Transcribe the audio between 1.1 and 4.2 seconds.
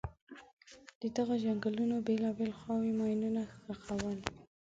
دغو جنګونو بېلابېلو خواوو ماینونه ښخول.